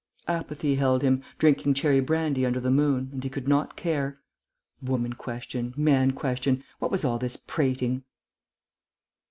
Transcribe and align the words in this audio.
Apathy 0.27 0.77
held 0.77 1.03
him, 1.03 1.21
drinking 1.37 1.75
cherry 1.75 1.99
brandy 1.99 2.43
under 2.43 2.59
the 2.59 2.71
moon, 2.71 3.11
and 3.13 3.23
he 3.23 3.29
could 3.29 3.47
not 3.47 3.75
care. 3.75 4.19
Woman 4.81 5.13
question? 5.13 5.75
Man 5.77 6.09
question? 6.13 6.63
What 6.79 6.89
was 6.89 7.05
all 7.05 7.19
this 7.19 7.37
prating? 7.37 8.03